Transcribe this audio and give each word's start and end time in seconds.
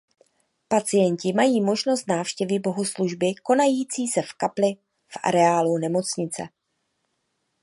Pacienti 0.67 1.33
mají 1.33 1.61
možnost 1.61 2.07
návštěvy 2.07 2.59
bohoslužby 2.59 3.25
konající 3.43 4.07
se 4.07 4.21
v 4.21 4.33
kapli 4.33 4.73
v 5.07 5.17
areálu 5.23 5.77
nemocnice. 5.77 6.43